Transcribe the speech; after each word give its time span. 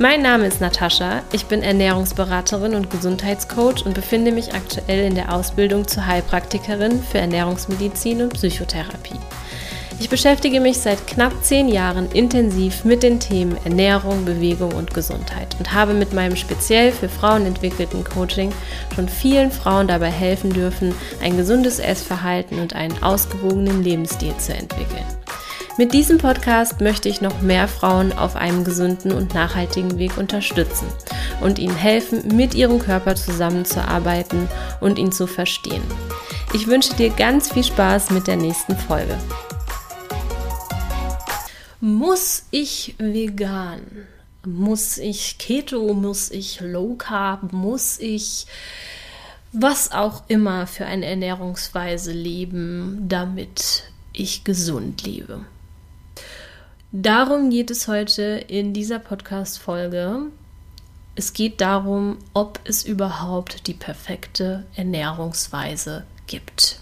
Mein 0.00 0.22
Name 0.22 0.46
ist 0.46 0.60
Natascha, 0.60 1.22
ich 1.32 1.46
bin 1.46 1.64
Ernährungsberaterin 1.64 2.76
und 2.76 2.88
Gesundheitscoach 2.88 3.84
und 3.84 3.94
befinde 3.94 4.30
mich 4.30 4.54
aktuell 4.54 5.04
in 5.04 5.16
der 5.16 5.34
Ausbildung 5.34 5.88
zur 5.88 6.06
Heilpraktikerin 6.06 7.02
für 7.02 7.18
Ernährungsmedizin 7.18 8.22
und 8.22 8.34
Psychotherapie. 8.34 9.18
Ich 9.98 10.08
beschäftige 10.08 10.60
mich 10.60 10.78
seit 10.78 11.04
knapp 11.08 11.32
zehn 11.42 11.66
Jahren 11.66 12.08
intensiv 12.12 12.84
mit 12.84 13.02
den 13.02 13.18
Themen 13.18 13.56
Ernährung, 13.64 14.24
Bewegung 14.24 14.70
und 14.70 14.94
Gesundheit 14.94 15.56
und 15.58 15.74
habe 15.74 15.94
mit 15.94 16.12
meinem 16.12 16.36
speziell 16.36 16.92
für 16.92 17.08
Frauen 17.08 17.44
entwickelten 17.44 18.04
Coaching 18.04 18.52
schon 18.94 19.08
vielen 19.08 19.50
Frauen 19.50 19.88
dabei 19.88 20.12
helfen 20.12 20.52
dürfen, 20.52 20.94
ein 21.20 21.36
gesundes 21.36 21.80
Essverhalten 21.80 22.60
und 22.60 22.72
einen 22.76 23.02
ausgewogenen 23.02 23.82
Lebensstil 23.82 24.36
zu 24.36 24.54
entwickeln. 24.54 25.04
Mit 25.78 25.92
diesem 25.92 26.18
Podcast 26.18 26.80
möchte 26.80 27.08
ich 27.08 27.20
noch 27.20 27.40
mehr 27.40 27.68
Frauen 27.68 28.12
auf 28.12 28.34
einem 28.34 28.64
gesunden 28.64 29.12
und 29.12 29.32
nachhaltigen 29.34 29.96
Weg 29.96 30.18
unterstützen 30.18 30.88
und 31.40 31.60
ihnen 31.60 31.76
helfen, 31.76 32.36
mit 32.36 32.56
ihrem 32.56 32.80
Körper 32.80 33.14
zusammenzuarbeiten 33.14 34.48
und 34.80 34.98
ihn 34.98 35.12
zu 35.12 35.28
verstehen. 35.28 35.84
Ich 36.52 36.66
wünsche 36.66 36.96
dir 36.96 37.10
ganz 37.10 37.52
viel 37.52 37.62
Spaß 37.62 38.10
mit 38.10 38.26
der 38.26 38.34
nächsten 38.34 38.76
Folge. 38.76 39.16
Muss 41.80 42.46
ich 42.50 42.96
vegan? 42.98 43.82
Muss 44.44 44.98
ich 44.98 45.38
Keto? 45.38 45.94
Muss 45.94 46.32
ich 46.32 46.58
Low 46.60 46.96
Carb? 46.96 47.52
Muss 47.52 48.00
ich 48.00 48.48
was 49.52 49.92
auch 49.92 50.24
immer 50.26 50.66
für 50.66 50.86
eine 50.86 51.06
Ernährungsweise 51.06 52.10
leben, 52.10 53.04
damit 53.08 53.84
ich 54.12 54.42
gesund 54.42 55.06
lebe? 55.06 55.44
Darum 56.90 57.50
geht 57.50 57.70
es 57.70 57.86
heute 57.86 58.22
in 58.22 58.72
dieser 58.72 58.98
Podcast-Folge. 58.98 60.22
Es 61.16 61.34
geht 61.34 61.60
darum, 61.60 62.16
ob 62.32 62.60
es 62.64 62.82
überhaupt 62.82 63.66
die 63.66 63.74
perfekte 63.74 64.64
Ernährungsweise 64.74 66.06
gibt. 66.26 66.80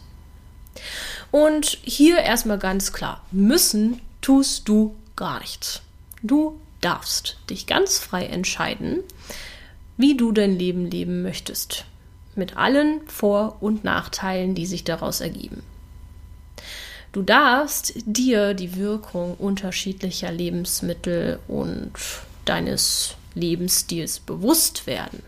Und 1.33 1.79
hier 1.83 2.19
erstmal 2.19 2.61
ganz 2.61 2.93
klar, 2.93 3.27
müssen 3.33 4.01
tust 4.21 4.69
du 4.69 4.95
gar 5.17 5.41
nichts. 5.41 5.83
Du 6.23 6.61
darfst 6.81 7.39
dich 7.51 7.67
ganz 7.67 7.99
frei 7.99 8.27
entscheiden, 8.27 9.01
wie 9.97 10.17
du 10.17 10.31
dein 10.31 10.57
Leben 10.57 10.89
leben 10.89 11.23
möchtest. 11.23 11.85
Mit 12.37 12.57
allen 12.57 13.01
Vor- 13.09 13.57
und 13.61 13.83
Nachteilen, 13.83 14.55
die 14.55 14.67
sich 14.67 14.85
daraus 14.85 15.21
ergeben. 15.21 15.65
Du 17.17 17.23
darfst 17.23 17.95
dir 18.05 18.53
die 18.53 18.77
Wirkung 18.77 19.37
unterschiedlicher 19.37 20.31
Lebensmittel 20.31 21.39
und 21.49 21.91
deines 22.45 23.15
Lebensstils 23.35 24.19
bewusst 24.19 24.87
werden. 24.87 25.23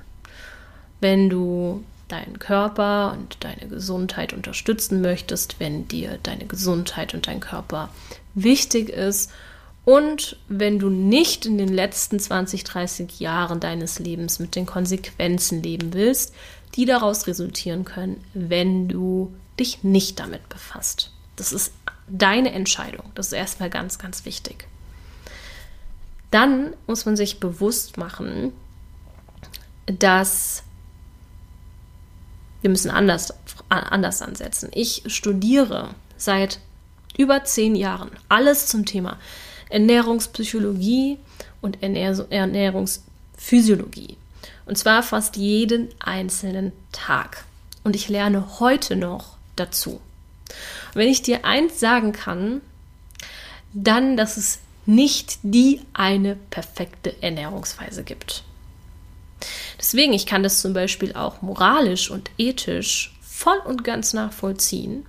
Wenn 1.01 1.31
du 1.31 1.83
deinen 2.09 2.39
Körper 2.39 3.17
und 3.19 3.39
deine 3.41 3.71
Gesundheit 3.71 4.35
unterstützen 4.35 5.01
möchtest, 5.01 5.61
wenn 5.61 5.89
dir 5.89 6.19
deine 6.23 6.45
Gesundheit 6.45 7.15
und 7.15 7.27
dein 7.27 7.41
Körper 7.41 7.89
wichtig 8.35 8.91
ist 8.91 9.31
und 9.87 10.37
wenn 10.47 10.79
du 10.79 10.91
nicht 10.91 11.47
in 11.47 11.57
den 11.57 11.73
letzten 11.73 12.21
20, 12.21 12.65
30 12.65 13.19
Jahren 13.19 13.61
deines 13.61 13.99
Lebens 13.99 14.41
mit 14.41 14.57
den 14.57 14.67
Konsequenzen 14.67 15.63
leben 15.63 15.95
willst, 15.95 16.35
die 16.75 16.85
daraus 16.85 17.27
resultieren 17.27 17.87
können, 17.87 18.23
wenn 18.35 18.89
du 18.89 19.33
dich 19.59 19.85
nicht 19.85 20.21
damit 20.21 20.51
befasst. 20.51 21.13
Das 21.39 21.53
ist 21.53 21.73
deine 22.11 22.53
Entscheidung. 22.53 23.11
Das 23.15 23.29
ist 23.29 23.33
erstmal 23.33 23.71
ganz, 23.71 23.99
ganz 23.99 24.25
wichtig. 24.25 24.67
Dann 26.31 26.75
muss 26.87 27.07
man 27.07 27.17
sich 27.17 27.41
bewusst 27.41 27.97
machen, 27.97 28.53
dass 29.87 30.63
wir 32.61 32.69
müssen 32.71 32.91
anders, 32.91 33.33
anders 33.69 34.21
ansetzen. 34.21 34.71
Ich 34.75 35.05
studiere 35.07 35.91
seit 36.17 36.59
über 37.17 37.45
zehn 37.45 37.77
Jahren 37.77 38.11
alles 38.29 38.67
zum 38.67 38.85
Thema 38.85 39.17
Ernährungspsychologie 39.71 41.19
und 41.61 41.83
Ernährungsphysiologie. 41.83 44.17
Und 44.67 44.77
zwar 44.77 45.03
fast 45.03 45.37
jeden 45.37 45.89
einzelnen 45.99 46.73
Tag. 46.93 47.45
Und 47.85 47.97
ich 47.97 48.09
lerne 48.09 48.61
heute 48.61 48.97
noch 48.97 49.37
dazu. 49.57 50.01
Wenn 50.99 51.09
ich 51.09 51.23
dir 51.23 51.45
eins 51.45 51.79
sagen 51.79 52.11
kann, 52.11 52.61
dann, 53.73 54.17
dass 54.17 54.37
es 54.37 54.59
nicht 54.85 55.39
die 55.45 55.81
eine 55.93 56.35
perfekte 56.35 57.23
Ernährungsweise 57.23 58.03
gibt. 58.03 58.43
Deswegen, 59.79 60.13
ich 60.13 60.27
kann 60.27 60.43
das 60.43 60.61
zum 60.61 60.73
Beispiel 60.73 61.13
auch 61.13 61.41
moralisch 61.41 62.11
und 62.11 62.33
ethisch 62.37 63.17
voll 63.23 63.59
und 63.65 63.85
ganz 63.85 64.13
nachvollziehen 64.13 65.07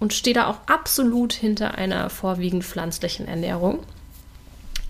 und 0.00 0.14
stehe 0.14 0.32
da 0.32 0.46
auch 0.46 0.60
absolut 0.66 1.34
hinter 1.34 1.74
einer 1.74 2.08
vorwiegend 2.08 2.64
pflanzlichen 2.64 3.28
Ernährung. 3.28 3.80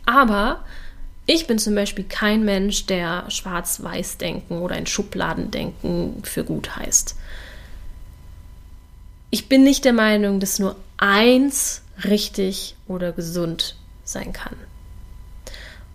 Aber 0.06 0.64
ich 1.26 1.48
bin 1.48 1.58
zum 1.58 1.74
Beispiel 1.74 2.04
kein 2.04 2.44
Mensch, 2.44 2.86
der 2.86 3.28
Schwarz-Weiß-Denken 3.28 4.58
oder 4.62 4.76
ein 4.76 4.86
Schubladendenken 4.86 6.22
für 6.22 6.44
gut 6.44 6.76
heißt. 6.76 7.16
Ich 9.34 9.48
bin 9.48 9.64
nicht 9.64 9.84
der 9.84 9.92
Meinung, 9.92 10.38
dass 10.38 10.60
nur 10.60 10.76
eins 10.96 11.82
richtig 12.04 12.76
oder 12.86 13.10
gesund 13.10 13.74
sein 14.04 14.32
kann. 14.32 14.54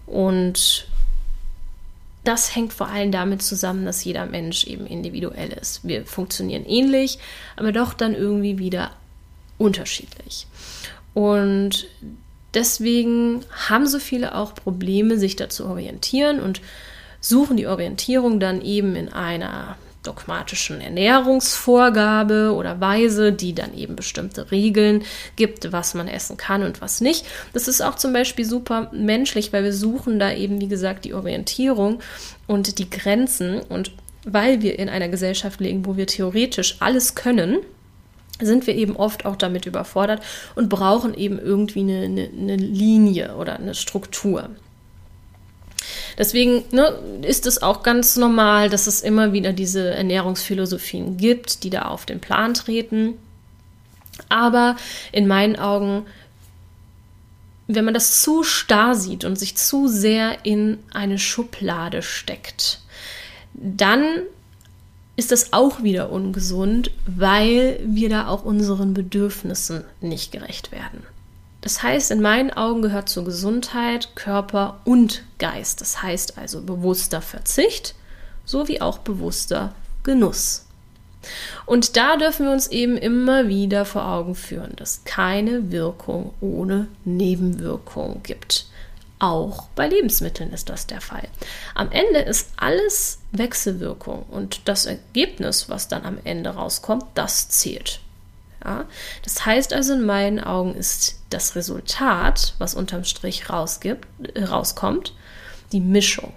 Und 0.06 0.90
das 2.26 2.54
hängt 2.54 2.74
vor 2.74 2.90
allem 2.90 3.14
damit 3.14 3.42
zusammen, 3.42 3.86
dass 3.86 4.04
jeder 4.04 4.26
Mensch 4.26 4.66
eben 4.66 4.86
individuell 4.86 5.54
ist. 5.54 5.88
Wir 5.88 6.06
funktionieren 6.06 6.66
ähnlich, 6.66 7.18
aber 7.56 7.72
doch 7.72 7.94
dann 7.94 8.14
irgendwie 8.14 8.58
wieder 8.58 8.92
unterschiedlich. 9.58 10.46
Und 11.14 11.88
deswegen 12.54 13.46
haben 13.70 13.88
so 13.88 14.00
viele 14.00 14.36
auch 14.36 14.54
Probleme, 14.54 15.18
sich 15.18 15.38
da 15.38 15.48
zu 15.48 15.66
orientieren 15.66 16.42
und 16.42 16.60
suchen 17.22 17.56
die 17.56 17.68
Orientierung 17.68 18.42
dann 18.42 18.62
eben 18.62 18.98
in 18.98 19.14
einer 19.14 19.78
dogmatischen 20.04 20.80
Ernährungsvorgabe 20.80 22.54
oder 22.56 22.80
Weise, 22.80 23.34
die 23.34 23.54
dann 23.54 23.74
eben 23.76 23.96
bestimmte 23.96 24.50
Regeln 24.52 25.04
gibt, 25.36 25.72
was 25.72 25.94
man 25.94 26.08
essen 26.08 26.38
kann 26.38 26.64
und 26.64 26.82
was 26.82 27.02
nicht. 27.02 27.26
Das 27.54 27.68
ist 27.68 27.82
auch 27.82 27.96
zum 27.96 28.14
Beispiel 28.14 28.46
super 28.46 28.90
menschlich, 28.94 29.52
weil 29.52 29.64
wir 29.64 29.74
suchen 29.74 30.20
da 30.20 30.32
eben, 30.32 30.62
wie 30.62 30.70
gesagt, 30.70 31.06
die 31.06 31.14
Orientierung 31.14 32.00
und 32.48 32.80
die 32.80 32.90
Grenzen. 32.90 33.60
Und 33.60 33.92
weil 34.26 34.62
wir 34.62 34.80
in 34.80 34.90
einer 34.90 35.10
Gesellschaft 35.10 35.60
leben, 35.60 35.86
wo 35.86 35.98
wir 35.98 36.08
theoretisch 36.08 36.78
alles 36.80 37.16
können, 37.16 37.58
sind 38.42 38.68
wir 38.68 38.76
eben 38.76 38.96
oft 38.96 39.26
auch 39.26 39.36
damit 39.36 39.66
überfordert 39.66 40.22
und 40.56 40.70
brauchen 40.70 41.14
eben 41.14 41.40
irgendwie 41.40 41.82
eine, 41.82 42.06
eine, 42.06 42.30
eine 42.30 42.56
Linie 42.56 43.36
oder 43.36 43.58
eine 43.58 43.76
Struktur. 43.76 44.50
Deswegen 46.20 46.66
ne, 46.72 46.94
ist 47.22 47.48
es 47.48 47.64
auch 47.64 47.82
ganz 47.82 48.18
normal, 48.18 48.70
dass 48.70 48.88
es 48.88 49.00
immer 49.00 49.32
wieder 49.32 49.54
diese 49.54 49.92
Ernährungsphilosophien 49.92 51.16
gibt, 51.16 51.64
die 51.64 51.70
da 51.70 51.84
auf 51.84 52.06
den 52.06 52.20
Plan 52.20 52.54
treten. 52.54 53.14
Aber 54.28 54.76
in 55.14 55.28
meinen 55.28 55.56
Augen, 55.56 56.06
wenn 57.68 57.86
man 57.86 57.94
das 57.94 58.22
zu 58.22 58.44
starr 58.44 58.96
sieht 58.96 59.24
und 59.24 59.40
sich 59.40 59.56
zu 59.56 59.88
sehr 59.88 60.46
in 60.46 60.80
eine 60.92 61.18
Schublade 61.18 62.02
steckt, 62.02 62.82
dann 63.54 64.04
ist 65.16 65.32
das 65.32 65.54
auch 65.54 65.84
wieder 65.84 66.12
ungesund, 66.12 66.92
weil 67.06 67.80
wir 67.86 68.10
da 68.10 68.28
auch 68.28 68.44
unseren 68.44 68.94
Bedürfnissen 68.94 69.86
nicht 70.02 70.34
gerecht 70.34 70.74
werden. 70.74 71.04
Das 71.62 71.84
heißt, 71.84 72.12
in 72.12 72.22
meinen 72.22 72.52
Augen 72.52 72.82
gehört 72.82 73.10
zur 73.10 73.26
Gesundheit 73.26 74.16
Körper 74.16 74.80
und 74.86 75.24
Geist. 75.40 75.82
Das 75.82 76.02
heißt 76.02 76.38
also 76.38 76.62
bewusster 76.62 77.22
Verzicht 77.22 77.96
sowie 78.46 78.82
auch 78.82 79.00
bewusster 79.00 79.74
Genuss. 80.04 80.66
Und 81.66 81.98
da 81.98 82.16
dürfen 82.16 82.46
wir 82.46 82.54
uns 82.54 82.68
eben 82.68 82.98
immer 82.98 83.48
wieder 83.48 83.86
vor 83.86 84.06
Augen 84.08 84.36
führen, 84.36 84.76
dass 84.78 85.04
keine 85.04 85.72
Wirkung 85.72 86.34
ohne 86.40 86.88
Nebenwirkung 87.04 88.24
gibt. 88.24 88.68
Auch 89.20 89.68
bei 89.76 89.88
Lebensmitteln 89.88 90.54
ist 90.54 90.70
das 90.70 90.88
der 90.88 91.02
Fall. 91.02 91.28
Am 91.76 91.92
Ende 91.92 92.20
ist 92.20 92.52
alles 92.56 93.20
Wechselwirkung 93.34 94.24
und 94.24 94.62
das 94.66 94.86
Ergebnis, 94.86 95.68
was 95.68 95.90
dann 95.90 96.06
am 96.06 96.18
Ende 96.24 96.52
rauskommt, 96.52 97.04
das 97.16 97.50
zählt. 97.50 98.00
Ja? 98.64 98.86
Das 99.24 99.46
heißt 99.46 99.74
also, 99.74 99.94
in 99.94 100.06
meinen 100.06 100.40
Augen 100.40 100.76
ist 100.76 101.20
das 101.30 101.56
Resultat, 101.56 102.56
was 102.58 102.76
unterm 102.76 103.04
Strich 103.04 103.50
rausgibt, 103.50 104.08
äh, 104.36 104.44
rauskommt, 104.44 105.14
die 105.72 105.82
Mischung. 105.82 106.34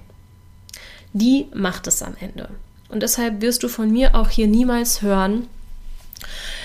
Die 1.13 1.47
macht 1.55 1.87
es 1.87 2.03
am 2.03 2.17
Ende. 2.21 2.49
Und 2.89 3.03
deshalb 3.03 3.41
wirst 3.41 3.63
du 3.63 3.69
von 3.69 3.91
mir 3.91 4.15
auch 4.15 4.29
hier 4.29 4.47
niemals 4.47 5.03
hören, 5.03 5.49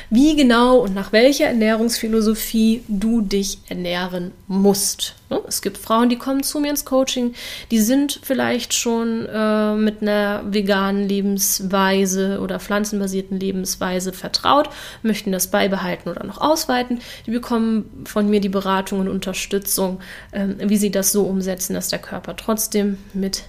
wie 0.09 0.35
genau 0.35 0.77
und 0.77 0.93
nach 0.93 1.11
welcher 1.11 1.47
Ernährungsphilosophie 1.47 2.83
du 2.87 3.21
dich 3.21 3.59
ernähren 3.67 4.31
musst. 4.47 5.15
Ne? 5.29 5.41
Es 5.47 5.61
gibt 5.61 5.77
Frauen, 5.77 6.09
die 6.09 6.17
kommen 6.17 6.43
zu 6.43 6.59
mir 6.59 6.69
ins 6.69 6.85
Coaching, 6.85 7.33
die 7.71 7.79
sind 7.79 8.19
vielleicht 8.23 8.73
schon 8.73 9.25
äh, 9.25 9.75
mit 9.75 10.01
einer 10.01 10.43
veganen 10.45 11.07
Lebensweise 11.07 12.39
oder 12.41 12.59
pflanzenbasierten 12.59 13.39
Lebensweise 13.39 14.13
vertraut, 14.13 14.69
möchten 15.03 15.31
das 15.31 15.47
beibehalten 15.47 16.09
oder 16.09 16.23
noch 16.23 16.39
ausweiten. 16.39 16.99
Die 17.25 17.31
bekommen 17.31 18.03
von 18.05 18.29
mir 18.29 18.39
die 18.39 18.49
Beratung 18.49 18.99
und 18.99 19.09
Unterstützung, 19.09 19.99
äh, 20.31 20.47
wie 20.59 20.77
sie 20.77 20.91
das 20.91 21.11
so 21.11 21.23
umsetzen, 21.23 21.73
dass 21.73 21.89
der 21.89 21.99
Körper 21.99 22.35
trotzdem 22.35 22.97
mit 23.13 23.43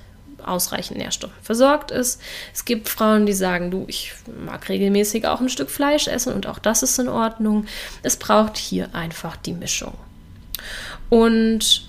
ausreichend 0.48 0.98
Nährstoffen 0.98 1.36
versorgt 1.42 1.90
ist. 1.90 2.20
Es 2.52 2.64
gibt 2.64 2.88
Frauen, 2.88 3.26
die 3.26 3.32
sagen, 3.32 3.70
du, 3.70 3.84
ich 3.88 4.12
mag 4.44 4.68
regelmäßig 4.68 5.26
auch 5.26 5.40
ein 5.40 5.48
Stück 5.48 5.70
Fleisch 5.70 6.08
essen 6.08 6.32
und 6.32 6.46
auch 6.46 6.58
das 6.58 6.82
ist 6.82 6.98
in 6.98 7.08
Ordnung. 7.08 7.66
Es 8.02 8.16
braucht 8.16 8.56
hier 8.56 8.94
einfach 8.94 9.36
die 9.36 9.52
Mischung. 9.52 9.94
Und 11.10 11.88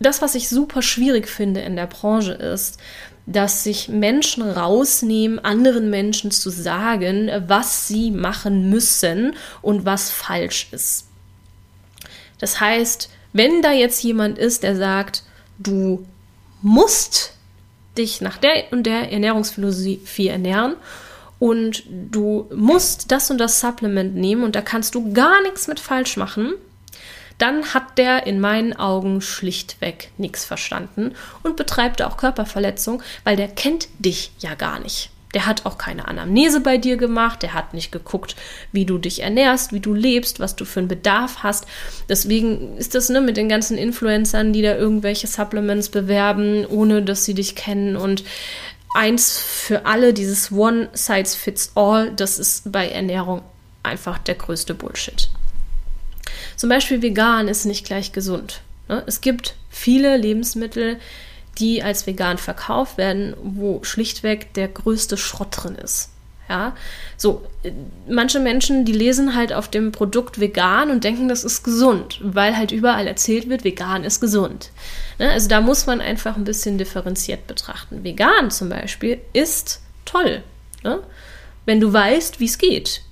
das, 0.00 0.22
was 0.22 0.34
ich 0.34 0.48
super 0.48 0.82
schwierig 0.82 1.28
finde 1.28 1.60
in 1.60 1.76
der 1.76 1.86
Branche 1.86 2.32
ist, 2.32 2.78
dass 3.26 3.62
sich 3.62 3.88
Menschen 3.88 4.42
rausnehmen, 4.42 5.38
anderen 5.38 5.90
Menschen 5.90 6.30
zu 6.32 6.50
sagen, 6.50 7.30
was 7.46 7.86
sie 7.86 8.10
machen 8.10 8.68
müssen 8.68 9.36
und 9.60 9.84
was 9.84 10.10
falsch 10.10 10.68
ist. 10.72 11.06
Das 12.38 12.58
heißt, 12.58 13.08
wenn 13.32 13.62
da 13.62 13.72
jetzt 13.72 14.02
jemand 14.02 14.38
ist, 14.38 14.64
der 14.64 14.76
sagt, 14.76 15.22
du 15.58 16.04
musst 16.60 17.34
dich 17.96 18.20
nach 18.20 18.38
der 18.38 18.72
und 18.72 18.84
der 18.84 19.12
Ernährungsphilosophie 19.12 20.28
ernähren 20.28 20.76
und 21.38 21.82
du 21.88 22.48
musst 22.54 23.10
das 23.10 23.30
und 23.30 23.38
das 23.38 23.60
Supplement 23.60 24.14
nehmen 24.14 24.44
und 24.44 24.54
da 24.54 24.62
kannst 24.62 24.94
du 24.94 25.12
gar 25.12 25.42
nichts 25.42 25.66
mit 25.66 25.80
falsch 25.80 26.16
machen, 26.16 26.54
dann 27.38 27.74
hat 27.74 27.98
der 27.98 28.26
in 28.26 28.40
meinen 28.40 28.74
Augen 28.74 29.20
schlichtweg 29.20 30.12
nichts 30.18 30.44
verstanden 30.44 31.14
und 31.42 31.56
betreibt 31.56 32.02
auch 32.02 32.16
Körperverletzung, 32.16 33.02
weil 33.24 33.36
der 33.36 33.48
kennt 33.48 33.88
dich 33.98 34.30
ja 34.38 34.54
gar 34.54 34.78
nicht. 34.78 35.10
Der 35.34 35.46
hat 35.46 35.64
auch 35.64 35.78
keine 35.78 36.08
Anamnese 36.08 36.60
bei 36.60 36.76
dir 36.76 36.96
gemacht, 36.96 37.42
der 37.42 37.54
hat 37.54 37.72
nicht 37.74 37.90
geguckt, 37.90 38.36
wie 38.70 38.84
du 38.84 38.98
dich 38.98 39.22
ernährst, 39.22 39.72
wie 39.72 39.80
du 39.80 39.94
lebst, 39.94 40.40
was 40.40 40.56
du 40.56 40.64
für 40.64 40.80
einen 40.80 40.88
Bedarf 40.88 41.38
hast. 41.42 41.66
Deswegen 42.08 42.76
ist 42.76 42.94
das 42.94 43.08
ne, 43.08 43.20
mit 43.20 43.36
den 43.36 43.48
ganzen 43.48 43.78
Influencern, 43.78 44.52
die 44.52 44.62
da 44.62 44.76
irgendwelche 44.76 45.26
Supplements 45.26 45.88
bewerben, 45.88 46.66
ohne 46.66 47.02
dass 47.02 47.24
sie 47.24 47.34
dich 47.34 47.54
kennen 47.54 47.96
und 47.96 48.24
eins 48.94 49.38
für 49.38 49.86
alle, 49.86 50.12
dieses 50.12 50.52
One 50.52 50.90
Size 50.92 51.36
Fits 51.36 51.72
All, 51.74 52.10
das 52.10 52.38
ist 52.38 52.70
bei 52.70 52.88
Ernährung 52.88 53.42
einfach 53.82 54.18
der 54.18 54.34
größte 54.34 54.74
Bullshit. 54.74 55.30
Zum 56.56 56.68
Beispiel 56.68 57.02
vegan 57.02 57.48
ist 57.48 57.64
nicht 57.64 57.86
gleich 57.86 58.12
gesund. 58.12 58.60
Ne? 58.88 59.02
Es 59.06 59.20
gibt 59.20 59.56
viele 59.70 60.16
Lebensmittel, 60.16 60.98
die 61.58 61.82
als 61.82 62.06
vegan 62.06 62.38
verkauft 62.38 62.98
werden, 62.98 63.34
wo 63.42 63.82
schlichtweg 63.84 64.54
der 64.54 64.68
größte 64.68 65.16
Schrott 65.16 65.48
drin 65.50 65.74
ist. 65.76 66.08
Ja, 66.48 66.74
so, 67.16 67.46
manche 68.08 68.40
Menschen, 68.40 68.84
die 68.84 68.92
lesen 68.92 69.34
halt 69.34 69.52
auf 69.52 69.68
dem 69.68 69.92
Produkt 69.92 70.40
vegan 70.40 70.90
und 70.90 71.04
denken, 71.04 71.28
das 71.28 71.44
ist 71.44 71.62
gesund, 71.62 72.20
weil 72.22 72.56
halt 72.56 72.72
überall 72.72 73.06
erzählt 73.06 73.48
wird, 73.48 73.64
vegan 73.64 74.04
ist 74.04 74.20
gesund. 74.20 74.70
Ne? 75.18 75.30
Also 75.30 75.48
da 75.48 75.60
muss 75.60 75.86
man 75.86 76.00
einfach 76.00 76.36
ein 76.36 76.44
bisschen 76.44 76.78
differenziert 76.78 77.46
betrachten. 77.46 78.04
Vegan 78.04 78.50
zum 78.50 78.68
Beispiel 78.68 79.20
ist 79.32 79.80
toll, 80.04 80.42
ne? 80.82 80.98
wenn 81.64 81.80
du 81.80 81.92
weißt, 81.92 82.40
wie 82.40 82.46
es 82.46 82.58
geht 82.58 83.02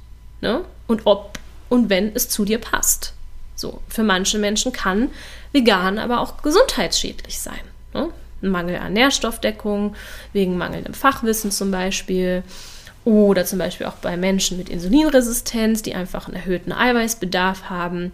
ne? 0.41 0.65
und 0.87 1.03
ob 1.07 1.39
und 1.69 1.89
wenn 1.89 2.15
es 2.15 2.29
zu 2.29 2.45
dir 2.45 2.59
passt. 2.59 3.15
So, 3.55 3.81
für 3.89 4.03
manche 4.03 4.39
Menschen 4.39 4.73
kann 4.73 5.11
vegan 5.53 5.99
aber 5.99 6.21
auch 6.21 6.43
gesundheitsschädlich 6.43 7.39
sein. 7.39 7.61
Ne? 7.95 8.11
Mangel 8.41 8.77
an 8.77 8.93
Nährstoffdeckung, 8.93 9.95
wegen 10.33 10.57
mangelndem 10.57 10.95
Fachwissen 10.95 11.51
zum 11.51 11.71
Beispiel. 11.71 12.43
Oder 13.05 13.47
zum 13.47 13.59
Beispiel 13.59 13.87
auch 13.87 13.95
bei 13.95 14.17
Menschen 14.17 14.59
mit 14.59 14.69
Insulinresistenz, 14.69 15.83
die 15.83 15.95
einfach 15.95 16.27
einen 16.27 16.37
erhöhten 16.37 16.73
Eiweißbedarf 16.73 17.71
haben, 17.71 18.13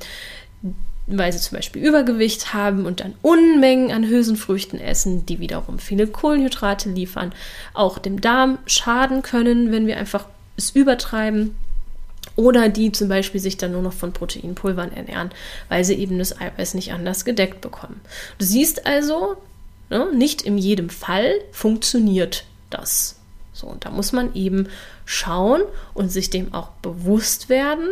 weil 1.08 1.32
sie 1.32 1.40
zum 1.40 1.56
Beispiel 1.56 1.82
Übergewicht 1.82 2.54
haben 2.54 2.86
und 2.86 3.00
dann 3.00 3.14
Unmengen 3.22 3.92
an 3.92 4.08
Hülsenfrüchten 4.08 4.80
essen, 4.80 5.26
die 5.26 5.40
wiederum 5.40 5.78
viele 5.78 6.06
Kohlenhydrate 6.06 6.88
liefern, 6.88 7.32
auch 7.74 7.98
dem 7.98 8.20
Darm 8.20 8.58
schaden 8.66 9.22
können, 9.22 9.72
wenn 9.72 9.86
wir 9.86 9.96
einfach 9.96 10.26
es 10.56 10.70
übertreiben. 10.70 11.56
Oder 12.34 12.68
die 12.68 12.92
zum 12.92 13.08
Beispiel 13.08 13.40
sich 13.40 13.56
dann 13.56 13.72
nur 13.72 13.82
noch 13.82 13.92
von 13.92 14.12
Proteinpulvern 14.12 14.92
ernähren, 14.92 15.30
weil 15.68 15.84
sie 15.84 15.94
eben 15.94 16.18
das 16.18 16.38
Eiweiß 16.38 16.74
nicht 16.74 16.92
anders 16.92 17.24
gedeckt 17.24 17.60
bekommen. 17.60 18.00
Du 18.38 18.44
siehst 18.44 18.84
also, 18.86 19.36
Ne? 19.90 20.08
Nicht 20.14 20.42
in 20.42 20.58
jedem 20.58 20.90
Fall 20.90 21.34
funktioniert 21.52 22.44
das. 22.70 23.18
So, 23.52 23.66
und 23.66 23.84
da 23.84 23.90
muss 23.90 24.12
man 24.12 24.34
eben 24.34 24.68
schauen 25.04 25.62
und 25.94 26.10
sich 26.10 26.30
dem 26.30 26.52
auch 26.52 26.68
bewusst 26.82 27.48
werden 27.48 27.88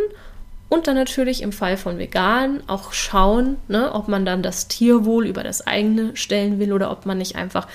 und 0.69 0.89
dann 0.89 0.97
natürlich 0.97 1.43
im 1.43 1.53
Fall 1.53 1.77
von 1.77 1.99
Vegan 1.99 2.63
auch 2.67 2.93
schauen, 2.93 3.57
ne, 3.69 3.93
ob 3.93 4.09
man 4.09 4.27
dann 4.27 4.43
das 4.43 4.69
Tierwohl 4.69 5.27
über 5.27 5.43
das 5.43 5.67
eigene 5.67 6.17
stellen 6.17 6.59
will 6.59 6.73
oder 6.73 6.91
ob 6.91 7.07
man 7.07 7.19
nicht 7.19 7.37
einfach 7.37 7.69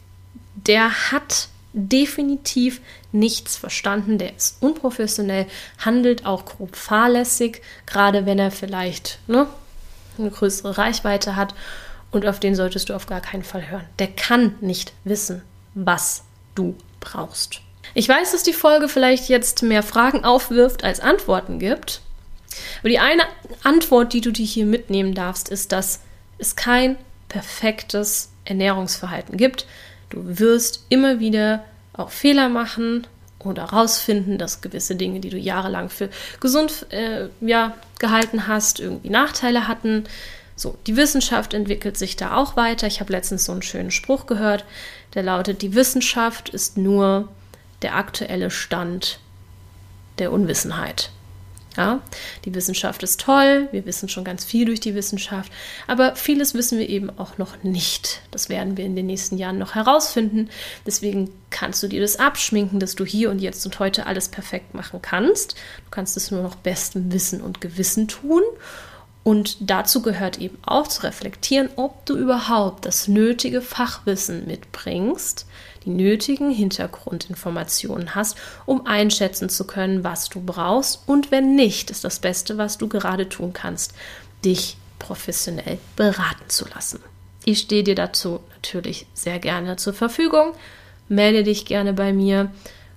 der 0.55 1.11
hat 1.11 1.47
definitiv 1.75 2.79
nichts 3.11 3.57
verstanden, 3.57 4.17
der 4.17 4.35
ist 4.35 4.61
unprofessionell, 4.61 5.45
handelt 5.77 6.25
auch 6.25 6.45
grob 6.45 6.75
fahrlässig, 6.75 7.61
gerade 7.85 8.25
wenn 8.25 8.39
er 8.39 8.49
vielleicht 8.49 9.19
ne, 9.27 9.47
eine 10.17 10.31
größere 10.31 10.77
Reichweite 10.77 11.35
hat 11.35 11.53
und 12.11 12.25
auf 12.25 12.39
den 12.39 12.55
solltest 12.55 12.89
du 12.89 12.95
auf 12.95 13.07
gar 13.07 13.21
keinen 13.21 13.43
Fall 13.43 13.69
hören. 13.69 13.85
Der 13.99 14.07
kann 14.07 14.55
nicht 14.61 14.93
wissen, 15.03 15.41
was 15.73 16.23
du 16.55 16.75
brauchst. 17.01 17.59
Ich 17.93 18.07
weiß, 18.07 18.31
dass 18.31 18.43
die 18.43 18.53
Folge 18.53 18.87
vielleicht 18.87 19.29
jetzt 19.29 19.61
mehr 19.61 19.83
Fragen 19.83 20.23
aufwirft 20.23 20.83
als 20.83 21.01
Antworten 21.01 21.59
gibt. 21.59 22.01
Aber 22.79 22.89
die 22.89 22.99
eine 22.99 23.23
Antwort, 23.63 24.13
die 24.13 24.21
du 24.21 24.31
dir 24.31 24.45
hier 24.45 24.65
mitnehmen 24.65 25.13
darfst, 25.13 25.49
ist, 25.49 25.73
dass 25.73 25.99
es 26.37 26.55
kein 26.55 26.95
perfektes 27.27 28.29
Ernährungsverhalten 28.45 29.37
gibt. 29.37 29.65
Du 30.15 30.39
wirst 30.39 30.85
immer 30.87 31.19
wieder 31.19 31.65
auch 31.91 32.09
Fehler 32.09 32.47
machen 32.47 33.05
oder 33.39 33.65
rausfinden, 33.65 34.37
dass 34.37 34.61
gewisse 34.61 34.95
Dinge, 34.95 35.19
die 35.19 35.29
du 35.29 35.37
jahrelang 35.37 35.89
für 35.89 36.09
gesund 36.39 36.87
äh, 36.89 37.27
ja, 37.41 37.75
gehalten 37.99 38.47
hast, 38.47 38.79
irgendwie 38.79 39.09
Nachteile 39.09 39.67
hatten. 39.67 40.05
So, 40.55 40.77
die 40.87 40.95
Wissenschaft 40.95 41.53
entwickelt 41.53 41.97
sich 41.97 42.15
da 42.15 42.37
auch 42.37 42.55
weiter. 42.55 42.87
Ich 42.87 43.01
habe 43.01 43.11
letztens 43.11 43.43
so 43.43 43.51
einen 43.51 43.61
schönen 43.61 43.91
Spruch 43.91 44.25
gehört, 44.25 44.63
der 45.15 45.23
lautet, 45.23 45.61
die 45.61 45.75
Wissenschaft 45.75 46.47
ist 46.47 46.77
nur 46.77 47.27
der 47.81 47.97
aktuelle 47.97 48.51
Stand 48.51 49.19
der 50.17 50.31
Unwissenheit. 50.31 51.11
Ja, 51.77 52.01
die 52.45 52.55
Wissenschaft 52.55 53.03
ist 53.03 53.19
toll, 53.19 53.67
wir 53.71 53.85
wissen 53.85 54.07
schon 54.07 54.23
ganz 54.23 54.45
viel 54.45 54.65
durch 54.65 54.79
die 54.79 54.95
Wissenschaft, 54.95 55.51
aber 55.87 56.15
vieles 56.15 56.53
wissen 56.53 56.79
wir 56.79 56.87
eben 56.87 57.09
auch 57.17 57.37
noch 57.37 57.63
nicht. 57.63 58.21
Das 58.31 58.47
werden 58.47 58.77
wir 58.77 58.85
in 58.85 58.95
den 58.95 59.07
nächsten 59.07 59.37
Jahren 59.37 59.57
noch 59.57 59.75
herausfinden. 59.75 60.49
Deswegen 60.85 61.31
kannst 61.49 61.83
du 61.83 61.87
dir 61.87 62.01
das 62.01 62.17
abschminken, 62.17 62.79
dass 62.79 62.95
du 62.95 63.05
hier 63.05 63.29
und 63.29 63.39
jetzt 63.39 63.65
und 63.65 63.79
heute 63.79 64.05
alles 64.05 64.29
perfekt 64.29 64.73
machen 64.73 65.01
kannst. 65.01 65.53
Du 65.53 65.91
kannst 65.91 66.15
es 66.15 66.31
nur 66.31 66.43
noch 66.43 66.55
bestem 66.55 67.11
Wissen 67.11 67.41
und 67.41 67.59
Gewissen 67.61 68.07
tun. 68.07 68.43
Und 69.25 69.57
dazu 69.59 70.03
gehört 70.03 70.37
eben 70.37 70.59
auch 70.67 70.85
zu 70.87 71.01
reflektieren, 71.01 71.69
ob 71.77 72.05
du 72.05 72.15
überhaupt 72.15 72.85
das 72.85 73.07
nötige 73.07 73.59
Fachwissen 73.59 74.45
mitbringst, 74.45 75.47
die 75.83 75.89
nötigen 75.89 76.51
Hintergrundinformationen 76.51 78.13
hast, 78.13 78.37
um 78.67 78.85
einschätzen 78.85 79.49
zu 79.49 79.65
können, 79.65 80.03
was 80.03 80.29
du 80.29 80.41
brauchst. 80.41 81.01
Und 81.07 81.31
wenn 81.31 81.55
nicht, 81.55 81.89
ist 81.89 82.03
das 82.03 82.19
Beste, 82.19 82.59
was 82.59 82.77
du 82.77 82.87
gerade 82.87 83.27
tun 83.27 83.51
kannst, 83.51 83.95
dich 84.45 84.77
professionell 84.99 85.79
beraten 85.95 86.47
zu 86.47 86.67
lassen. 86.69 86.99
Ich 87.45 87.61
stehe 87.61 87.83
dir 87.83 87.95
dazu 87.95 88.41
natürlich 88.53 89.07
sehr 89.15 89.39
gerne 89.39 89.75
zur 89.77 89.95
Verfügung. 89.95 90.53
Melde 91.09 91.41
dich 91.41 91.65
gerne 91.65 91.93
bei 91.93 92.13
mir, 92.13 92.51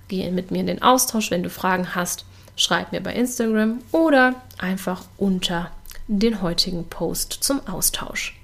gehe 0.09 0.31
mit 0.31 0.51
mir 0.51 0.59
in 0.59 0.67
den 0.67 0.83
Austausch, 0.83 1.31
wenn 1.31 1.41
du 1.41 1.49
Fragen 1.49 1.95
hast. 1.95 2.23
Schreib 2.55 2.91
mir 2.91 3.01
bei 3.01 3.15
Instagram 3.15 3.79
oder 3.91 4.35
einfach 4.59 5.05
unter 5.17 5.71
den 6.17 6.41
heutigen 6.41 6.85
Post 6.89 7.33
zum 7.41 7.65
Austausch. 7.67 8.37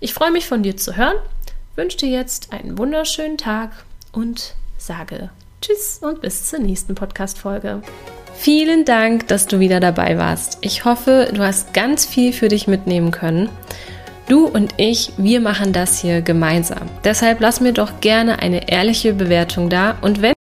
Ich 0.00 0.12
freue 0.12 0.32
mich 0.32 0.46
von 0.46 0.62
dir 0.62 0.76
zu 0.76 0.96
hören 0.96 1.16
wünsche 1.76 1.98
dir 1.98 2.08
jetzt 2.08 2.52
einen 2.52 2.78
wunderschönen 2.78 3.38
Tag 3.38 3.70
und 4.12 4.54
sage 4.78 5.30
Tschüss 5.60 5.98
und 6.02 6.20
bis 6.20 6.48
zur 6.48 6.58
nächsten 6.58 6.94
Podcast-Folge. 6.94 7.82
Vielen 8.34 8.84
Dank, 8.84 9.28
dass 9.28 9.46
du 9.46 9.60
wieder 9.60 9.80
dabei 9.80 10.18
warst. 10.18 10.58
Ich 10.60 10.84
hoffe, 10.84 11.30
du 11.32 11.42
hast 11.42 11.72
ganz 11.72 12.04
viel 12.04 12.32
für 12.32 12.48
dich 12.48 12.66
mitnehmen 12.66 13.10
können. 13.10 13.48
Du 14.28 14.46
und 14.46 14.74
ich, 14.76 15.12
wir 15.16 15.40
machen 15.40 15.72
das 15.72 16.00
hier 16.00 16.20
gemeinsam. 16.22 16.88
Deshalb 17.02 17.40
lass 17.40 17.60
mir 17.60 17.72
doch 17.72 18.00
gerne 18.00 18.40
eine 18.40 18.70
ehrliche 18.70 19.14
Bewertung 19.14 19.70
da 19.70 19.96
und 20.00 20.22
wenn 20.22 20.34